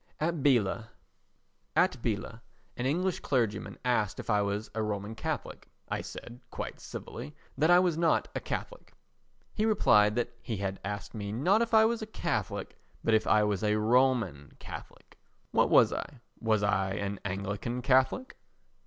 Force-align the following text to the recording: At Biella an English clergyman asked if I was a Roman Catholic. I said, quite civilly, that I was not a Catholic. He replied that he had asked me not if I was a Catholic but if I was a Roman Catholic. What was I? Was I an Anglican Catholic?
At 0.19 0.37
Biella 0.41 0.87
an 1.75 2.85
English 2.87 3.19
clergyman 3.19 3.77
asked 3.85 4.19
if 4.19 4.31
I 4.31 4.41
was 4.41 4.71
a 4.73 4.81
Roman 4.81 5.13
Catholic. 5.13 5.69
I 5.89 6.01
said, 6.01 6.39
quite 6.49 6.79
civilly, 6.79 7.35
that 7.55 7.69
I 7.69 7.77
was 7.77 7.99
not 7.99 8.27
a 8.33 8.39
Catholic. 8.39 8.93
He 9.53 9.63
replied 9.63 10.15
that 10.15 10.33
he 10.41 10.57
had 10.57 10.79
asked 10.83 11.13
me 11.13 11.31
not 11.31 11.61
if 11.61 11.75
I 11.75 11.85
was 11.85 12.01
a 12.01 12.07
Catholic 12.07 12.79
but 13.03 13.13
if 13.13 13.27
I 13.27 13.43
was 13.43 13.63
a 13.63 13.75
Roman 13.75 14.53
Catholic. 14.57 15.19
What 15.51 15.69
was 15.69 15.93
I? 15.93 16.19
Was 16.39 16.63
I 16.63 16.93
an 16.93 17.19
Anglican 17.23 17.83
Catholic? 17.83 18.37